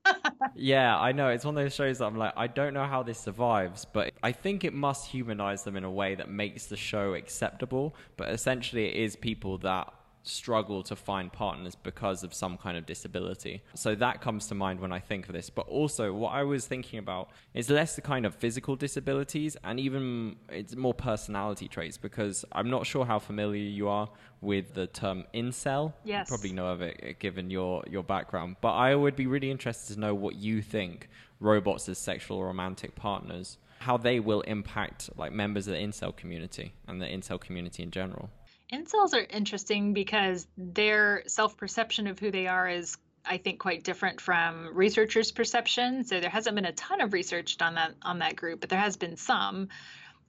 [0.54, 1.28] Yeah, I know.
[1.28, 4.12] It's one of those shows that I'm like, I don't know how this survives, but
[4.22, 7.94] I think it must humanize them in a way that makes the show acceptable.
[8.16, 12.86] But essentially, it is people that struggle to find partners because of some kind of
[12.86, 13.62] disability.
[13.74, 15.50] So that comes to mind when I think of this.
[15.50, 19.80] But also, what I was thinking about is less the kind of physical disabilities and
[19.80, 24.08] even it's more personality traits because I'm not sure how familiar you are
[24.40, 25.92] with the term incel.
[26.04, 26.28] Yes.
[26.28, 28.56] You probably know of it uh, given your, your background.
[28.60, 31.08] But I would be really interested to know what you think
[31.40, 36.14] robots as sexual or romantic partners, how they will impact like members of the incel
[36.14, 38.30] community and the incel community in general.
[38.72, 43.84] Incels are interesting because their self perception of who they are is, I think, quite
[43.84, 46.04] different from researchers' perception.
[46.04, 48.80] So there hasn't been a ton of research on that on that group, but there
[48.80, 49.68] has been some.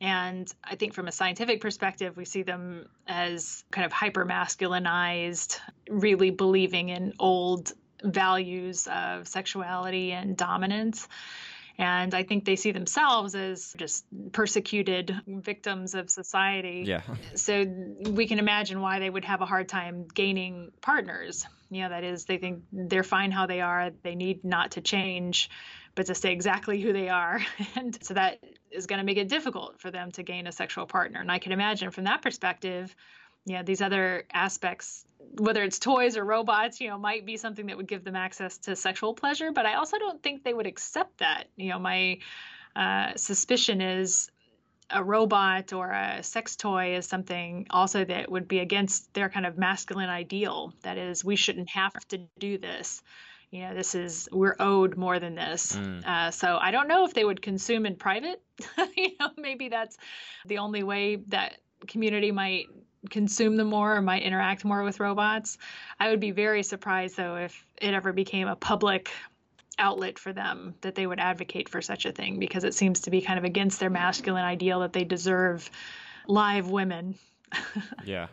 [0.02, 5.60] And I think from a scientific perspective, we see them as kind of hyper masculinized,
[5.90, 7.72] really believing in old
[8.04, 11.08] values of sexuality and dominance.
[11.78, 17.02] And I think they see themselves as just persecuted victims of society Yeah.
[17.36, 17.66] so
[18.00, 21.46] we can imagine why they would have a hard time gaining partners.
[21.70, 23.90] You know, that is, they think they're fine how they are.
[24.04, 25.50] They need not to change,
[25.96, 27.42] but to stay exactly who they are.
[27.76, 28.40] And so that
[28.72, 31.20] is going to make it difficult for them to gain a sexual partner.
[31.20, 32.96] And I can imagine from that perspective,
[33.46, 35.06] yeah, these other aspects,
[35.38, 38.58] whether it's toys or robots, you know, might be something that would give them access
[38.60, 39.52] to sexual pleasure.
[39.52, 41.46] But I also don't think they would accept that.
[41.58, 42.20] You know, my
[42.76, 44.32] uh, suspicion is
[44.90, 49.46] a robot or a sex toy is something also that would be against their kind
[49.46, 50.74] of masculine ideal.
[50.84, 53.02] That is, we shouldn't have to do this.
[53.52, 55.76] You know, this is we're owed more than this.
[55.76, 56.06] Mm.
[56.06, 58.42] Uh, so I don't know if they would consume in private.
[58.98, 59.98] you know, maybe that's
[60.46, 62.68] the only way that community might
[63.10, 65.58] consume them more or might interact more with robots.
[66.00, 69.12] I would be very surprised though if it ever became a public
[69.80, 73.10] outlet for them that they would advocate for such a thing because it seems to
[73.10, 75.70] be kind of against their masculine ideal that they deserve
[76.28, 77.16] live women.
[78.06, 78.28] Yeah.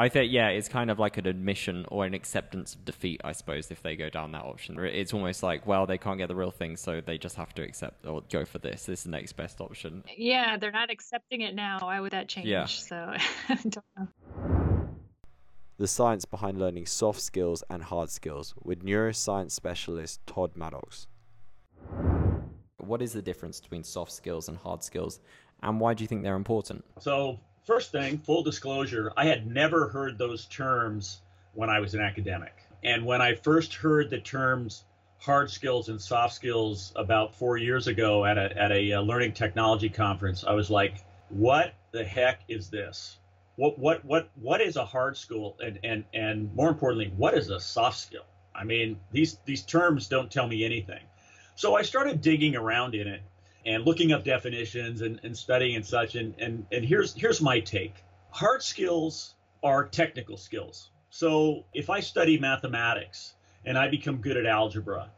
[0.00, 3.32] I think yeah, it's kind of like an admission or an acceptance of defeat, I
[3.32, 4.78] suppose, if they go down that option.
[4.78, 7.62] It's almost like, well, they can't get the real thing, so they just have to
[7.62, 8.86] accept or go for this.
[8.86, 10.02] This is the next best option.
[10.16, 11.80] Yeah, they're not accepting it now.
[11.80, 12.46] Why would that change?
[12.48, 12.64] Yeah.
[12.64, 12.96] So
[13.50, 14.88] I don't know.
[15.76, 21.08] The science behind learning soft skills and hard skills with neuroscience specialist Todd Maddox.
[22.78, 25.20] What is the difference between soft skills and hard skills,
[25.62, 26.86] and why do you think they're important?
[26.98, 31.20] So, first thing, full disclosure, I had never heard those terms
[31.54, 32.54] when I was an academic.
[32.82, 34.84] And when I first heard the terms
[35.18, 39.32] hard skills and soft skills about four years ago at a, at a uh, learning
[39.32, 43.18] technology conference, I was like, what the heck is this?
[43.56, 45.56] What, what, what, what is a hard skill?
[45.60, 48.24] And, and, and more importantly, what is a soft skill?
[48.54, 51.02] I mean, these, these terms don't tell me anything.
[51.56, 53.20] So I started digging around in it
[53.66, 56.14] and looking up definitions and, and studying and such.
[56.14, 57.94] And, and, and here's, here's my take
[58.30, 60.90] hard skills are technical skills.
[61.10, 65.10] So if I study mathematics and I become good at algebra,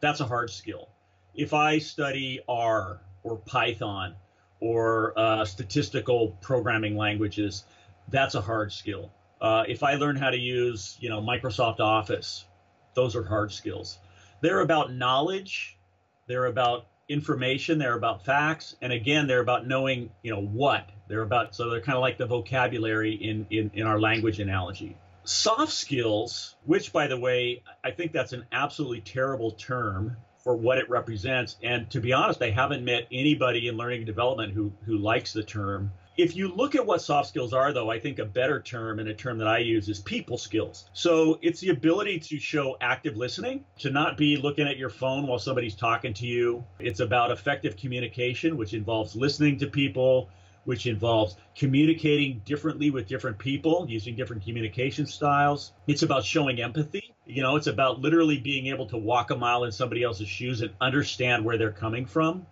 [0.00, 0.88] that's a hard skill.
[1.34, 4.14] If I study R or Python
[4.60, 7.64] or uh, statistical programming languages,
[8.08, 9.12] that's a hard skill.
[9.40, 12.46] Uh, if I learn how to use, you know, Microsoft Office,
[12.94, 13.98] those are hard skills.
[14.40, 15.76] They're about knowledge.
[16.26, 20.88] They're about information, they're about facts, and again, they're about knowing, you know, what.
[21.08, 24.96] They're about so they're kind of like the vocabulary in, in, in our language analogy.
[25.24, 30.78] Soft skills, which by the way, I think that's an absolutely terrible term for what
[30.78, 31.56] it represents.
[31.62, 35.42] And to be honest, I haven't met anybody in learning development who who likes the
[35.42, 35.92] term.
[36.16, 39.08] If you look at what soft skills are, though, I think a better term and
[39.10, 40.88] a term that I use is people skills.
[40.94, 45.26] So it's the ability to show active listening, to not be looking at your phone
[45.26, 46.64] while somebody's talking to you.
[46.78, 50.30] It's about effective communication, which involves listening to people,
[50.64, 55.72] which involves communicating differently with different people using different communication styles.
[55.86, 57.14] It's about showing empathy.
[57.26, 60.62] You know, it's about literally being able to walk a mile in somebody else's shoes
[60.62, 62.46] and understand where they're coming from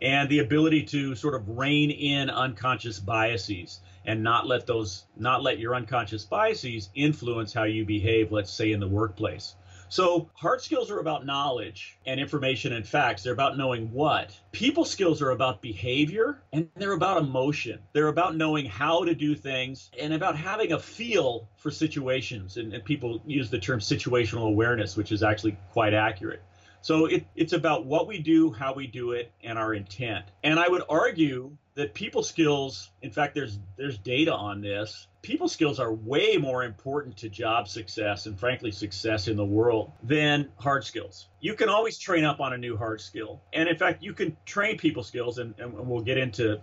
[0.00, 5.42] and the ability to sort of rein in unconscious biases and not let those not
[5.42, 9.54] let your unconscious biases influence how you behave let's say in the workplace.
[9.88, 13.22] So hard skills are about knowledge and information and facts.
[13.22, 14.36] They're about knowing what.
[14.50, 17.78] People skills are about behavior and they're about emotion.
[17.92, 22.56] They're about knowing how to do things and about having a feel for situations.
[22.56, 26.42] And, and people use the term situational awareness which is actually quite accurate
[26.80, 30.26] so it, it's about what we do, how we do it, and our intent.
[30.42, 35.06] And I would argue that people skills, in fact, there's there's data on this.
[35.22, 39.92] People skills are way more important to job success and frankly success in the world
[40.02, 41.28] than hard skills.
[41.40, 43.42] You can always train up on a new hard skill.
[43.52, 46.60] And in fact, you can train people skills and, and we'll get into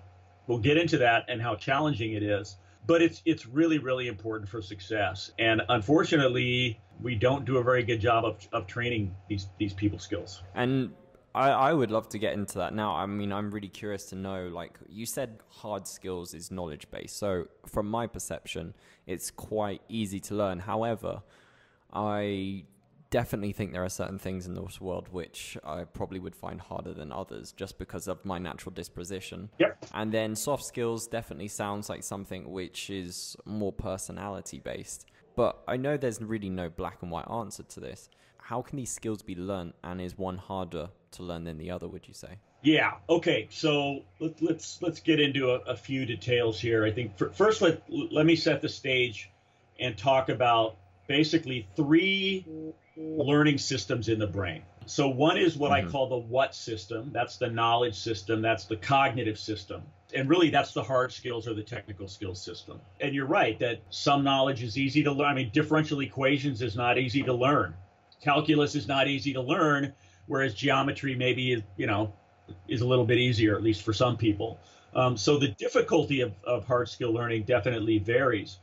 [0.48, 4.50] we'll get into that and how challenging it is but it's it's really really important
[4.50, 9.48] for success and unfortunately we don't do a very good job of, of training these
[9.58, 10.92] these people skills and
[11.36, 12.94] I, I would love to get into that now.
[12.94, 14.50] I mean, I'm really curious to know.
[14.50, 17.18] Like you said, hard skills is knowledge based.
[17.18, 18.76] So, from my perception,
[19.08, 20.60] it's quite easy to learn.
[20.60, 21.24] However,
[21.92, 22.66] I
[23.14, 26.96] definitely think there are certain things in this world which I probably would find harder
[26.96, 29.50] than others just because of my natural disposition.
[29.60, 29.86] Yep.
[29.94, 35.06] And then soft skills definitely sounds like something which is more personality based.
[35.36, 38.10] But I know there's really no black and white answer to this.
[38.38, 41.88] How can these skills be learned and is one harder to learn than the other,
[41.88, 42.40] would you say?
[42.64, 42.94] Yeah.
[43.10, 43.48] Okay.
[43.52, 46.84] So let, us let's, let's get into a, a, few details here.
[46.84, 49.30] I think for, first let let me set the stage
[49.80, 52.46] and talk about basically three
[52.98, 54.64] learning systems in the brain.
[54.86, 55.88] So one is what mm-hmm.
[55.88, 57.12] I call the what system.
[57.14, 58.42] That's the knowledge system.
[58.42, 59.84] That's the cognitive system.
[60.14, 62.80] And really, that's the hard skills or the technical skills system.
[63.00, 65.30] And you're right that some knowledge is easy to learn.
[65.30, 67.74] I mean, differential equations is not easy to learn.
[68.22, 69.94] Calculus is not easy to learn,
[70.28, 72.14] whereas geometry maybe is, you know,
[72.68, 74.60] is a little bit easier, at least for some people.
[74.96, 78.60] Um, so the difficulty of, of hard skill learning definitely varies.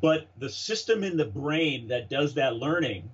[0.00, 3.10] But the system in the brain that does that learning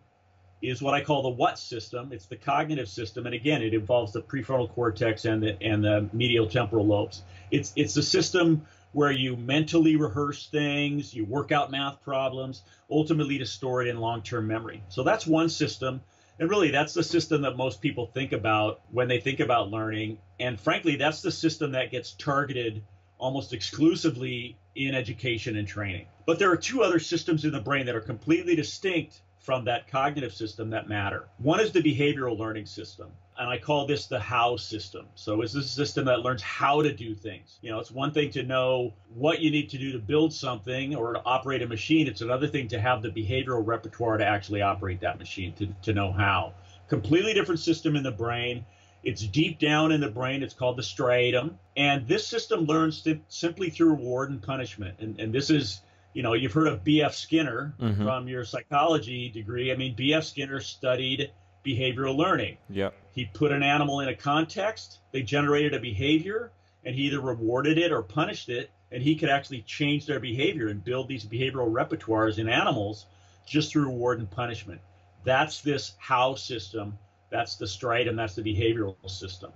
[0.62, 2.12] is what I call the what system.
[2.12, 6.08] It's the cognitive system, and again, it involves the prefrontal cortex and the and the
[6.12, 7.22] medial temporal lobes.
[7.50, 13.38] It's it's a system where you mentally rehearse things, you work out math problems, ultimately
[13.38, 14.82] to store it in long-term memory.
[14.88, 16.00] So that's one system.
[16.40, 20.18] And really, that's the system that most people think about when they think about learning.
[20.40, 22.82] And frankly, that's the system that gets targeted
[23.18, 26.06] almost exclusively in education and training.
[26.30, 29.88] But there are two other systems in the brain that are completely distinct from that
[29.88, 31.24] cognitive system that matter.
[31.38, 35.08] One is the behavioral learning system, and I call this the how system.
[35.16, 37.58] So it's this system that learns how to do things.
[37.62, 40.94] You know, it's one thing to know what you need to do to build something
[40.94, 42.06] or to operate a machine.
[42.06, 45.92] It's another thing to have the behavioral repertoire to actually operate that machine, to, to
[45.92, 46.54] know how.
[46.86, 48.64] Completely different system in the brain.
[49.02, 50.44] It's deep down in the brain.
[50.44, 51.54] It's called the striatum.
[51.76, 54.94] And this system learns simply through reward and punishment.
[55.00, 55.80] And, and this is
[56.12, 57.14] you know, you've heard of B.F.
[57.14, 58.04] Skinner mm-hmm.
[58.04, 59.72] from your psychology degree.
[59.72, 60.24] I mean, B.F.
[60.24, 61.30] Skinner studied
[61.64, 62.56] behavioral learning.
[62.68, 62.94] Yep.
[63.14, 66.52] He put an animal in a context, they generated a behavior,
[66.84, 70.68] and he either rewarded it or punished it, and he could actually change their behavior
[70.68, 73.06] and build these behavioral repertoires in animals
[73.46, 74.80] just through reward and punishment.
[75.24, 76.98] That's this how system.
[77.30, 78.16] That's the striatum.
[78.16, 79.52] That's the behavioral system.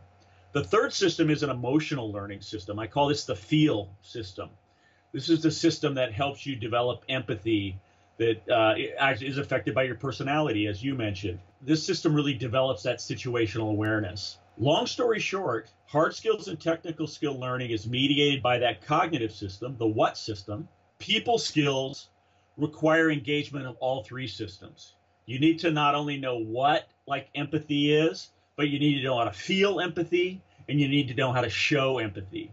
[0.52, 2.78] The third system is an emotional learning system.
[2.78, 4.50] I call this the feel system.
[5.14, 7.78] This is the system that helps you develop empathy
[8.18, 8.74] that uh,
[9.20, 11.38] is affected by your personality, as you mentioned.
[11.62, 14.38] This system really develops that situational awareness.
[14.58, 19.76] Long story short, hard skills and technical skill learning is mediated by that cognitive system,
[19.78, 20.66] the what system.
[20.98, 22.08] People skills
[22.56, 24.94] require engagement of all three systems.
[25.26, 29.18] You need to not only know what like empathy is, but you need to know
[29.18, 32.50] how to feel empathy and you need to know how to show empathy.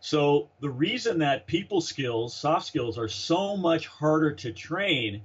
[0.00, 5.22] So the reason that people skills, soft skills, are so much harder to train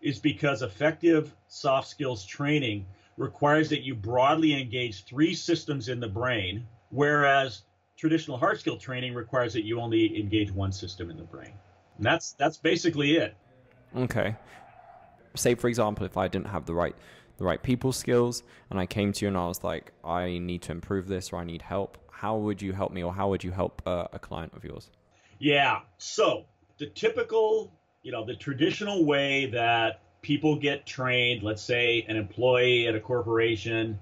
[0.00, 6.08] is because effective soft skills training requires that you broadly engage three systems in the
[6.08, 7.62] brain, whereas
[7.96, 11.52] traditional hard skill training requires that you only engage one system in the brain.
[11.96, 13.36] And that's that's basically it.
[13.96, 14.36] Okay.
[15.34, 16.96] Say for example, if I didn't have the right
[17.38, 20.62] the right people skills and I came to you and I was like, I need
[20.62, 23.42] to improve this or I need help, how would you help me or how would
[23.42, 24.88] you help uh, a client of yours?
[25.40, 25.80] Yeah.
[25.98, 26.44] So
[26.78, 27.72] the typical,
[28.04, 33.00] you know, the traditional way that people get trained, let's say an employee at a
[33.00, 33.98] corporation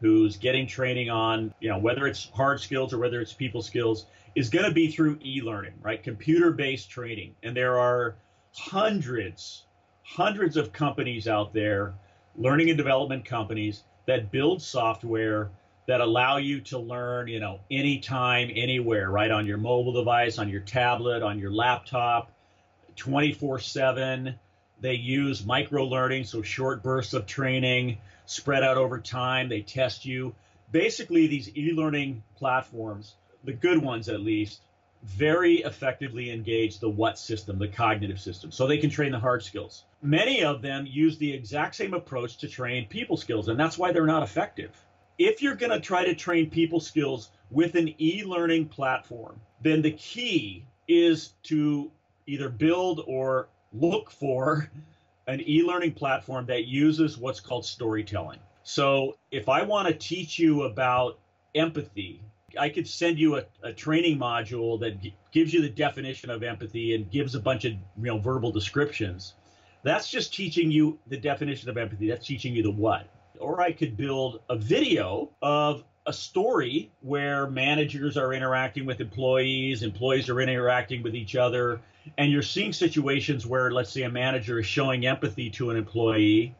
[0.00, 4.06] who's getting training on, you know, whether it's hard skills or whether it's people skills,
[4.34, 6.02] is going to be through e-learning, right?
[6.02, 7.34] Computer-based training.
[7.42, 8.16] And there are
[8.56, 9.66] hundreds,
[10.04, 11.92] hundreds of companies out there,
[12.34, 15.50] learning and development companies that build software
[15.88, 19.30] that allow you to learn, you know, anytime, anywhere, right?
[19.30, 22.30] On your mobile device, on your tablet, on your laptop,
[22.96, 24.34] 24 7.
[24.80, 29.48] They use micro learning, so short bursts of training spread out over time.
[29.48, 30.34] They test you.
[30.70, 33.14] Basically, these e learning platforms,
[33.44, 34.60] the good ones at least,
[35.04, 39.42] very effectively engage the what system, the cognitive system, so they can train the hard
[39.42, 39.84] skills.
[40.02, 43.90] Many of them use the exact same approach to train people skills, and that's why
[43.90, 44.76] they're not effective.
[45.18, 49.82] If you're going to try to train people skills with an e learning platform, then
[49.82, 51.90] the key is to
[52.26, 54.70] either build or look for
[55.26, 58.38] an e learning platform that uses what's called storytelling.
[58.62, 61.18] So if I want to teach you about
[61.54, 62.20] empathy,
[62.58, 66.42] I could send you a, a training module that g- gives you the definition of
[66.42, 69.34] empathy and gives a bunch of you know verbal descriptions.
[69.82, 72.08] That's just teaching you the definition of empathy.
[72.08, 73.08] That's teaching you the what.
[73.40, 79.82] Or I could build a video of a story where managers are interacting with employees,
[79.82, 81.80] employees are interacting with each other,
[82.16, 86.54] and you're seeing situations where, let's say, a manager is showing empathy to an employee,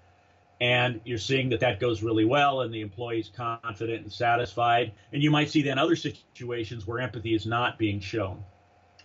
[0.61, 4.93] and you're seeing that that goes really well, and the employee's confident and satisfied.
[5.13, 8.45] And you might see then other situations where empathy is not being shown.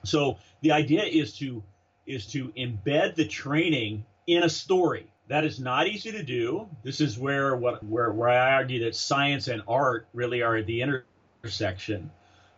[0.04, 1.64] So the idea is to
[2.06, 5.08] is to embed the training in a story.
[5.28, 6.68] That is not easy to do.
[6.84, 10.66] This is where what where where I argue that science and art really are at
[10.66, 10.82] the
[11.44, 12.12] intersection.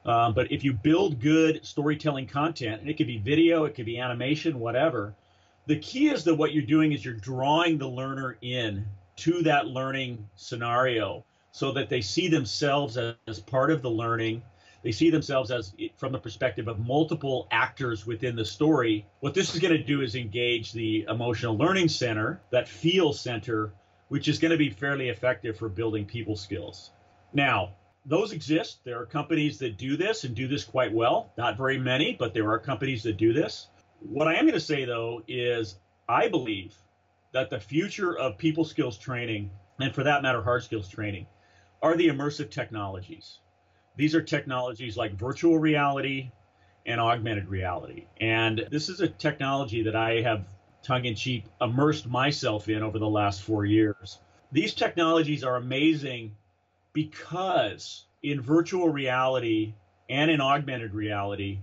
[0.05, 3.85] Um, but if you build good storytelling content, and it could be video, it could
[3.85, 5.15] be animation, whatever,
[5.67, 8.85] the key is that what you're doing is you're drawing the learner in
[9.17, 14.43] to that learning scenario so that they see themselves as, as part of the learning.
[14.85, 19.07] They see themselves as from the perspective of multiple actors within the story.
[19.19, 23.73] What this is going to do is engage the emotional learning center, that feel center,
[24.09, 26.91] which is going to be fairly effective for building people skills.
[27.33, 27.73] Now,
[28.05, 28.77] those exist.
[28.83, 31.31] There are companies that do this and do this quite well.
[31.35, 33.69] Not very many, but there are companies that do this.
[34.01, 36.75] What I am going to say, though, is I believe
[37.31, 41.25] that the future of people skills training, and for that matter, hard skills training,
[41.81, 43.39] are the immersive technologies.
[43.97, 46.31] These are technologies like virtual reality
[46.85, 48.05] and augmented reality.
[48.19, 50.45] And this is a technology that I have
[50.83, 54.19] tongue in cheek immersed myself in over the last four years.
[54.51, 56.35] These technologies are amazing
[56.93, 59.73] because in virtual reality
[60.09, 61.59] and in augmented reality,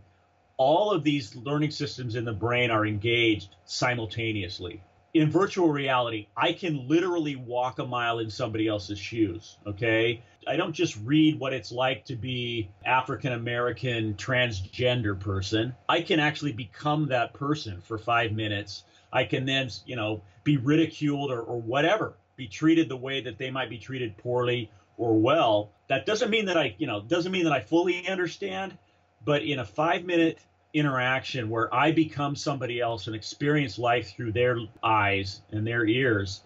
[0.56, 4.82] all of these learning systems in the brain are engaged simultaneously.
[5.14, 9.58] In virtual reality, I can literally walk a mile in somebody else's shoes.
[9.66, 10.22] Okay.
[10.48, 15.74] I don't just read what it's like to be African American transgender person.
[15.86, 18.84] I can actually become that person for five minutes.
[19.12, 23.36] I can then, you know, be ridiculed or, or whatever, be treated the way that
[23.36, 25.72] they might be treated poorly or well.
[25.88, 28.78] That doesn't mean that I, you know, doesn't mean that I fully understand,
[29.26, 30.38] but in a five minute
[30.74, 36.42] interaction where I become somebody else and experience life through their eyes and their ears,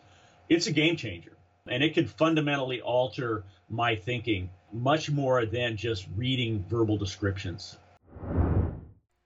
[0.48, 1.36] it's a game changer.
[1.68, 7.76] And it can fundamentally alter my thinking much more than just reading verbal descriptions.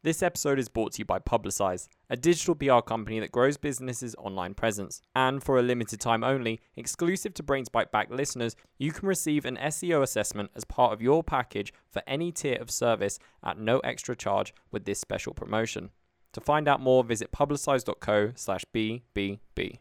[0.03, 4.15] This episode is brought to you by Publicize, a digital PR company that grows businesses'
[4.17, 5.03] online presence.
[5.15, 9.45] And for a limited time only, exclusive to Brains Byte Back listeners, you can receive
[9.45, 13.81] an SEO assessment as part of your package for any tier of service at no
[13.81, 15.91] extra charge with this special promotion.
[16.33, 19.81] To find out more, visit publicize.co slash BBB.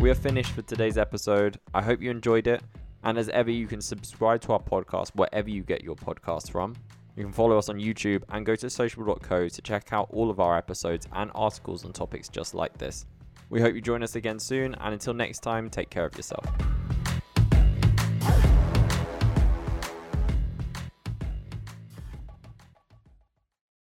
[0.00, 1.60] We are finished for today's episode.
[1.74, 2.62] I hope you enjoyed it.
[3.02, 6.76] And as ever, you can subscribe to our podcast wherever you get your podcast from.
[7.16, 10.40] You can follow us on YouTube and go to sociable.co to check out all of
[10.40, 13.06] our episodes and articles on topics just like this.
[13.48, 16.46] We hope you join us again soon, and until next time, take care of yourself.